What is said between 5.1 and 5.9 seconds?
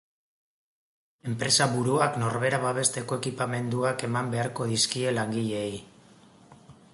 langileei.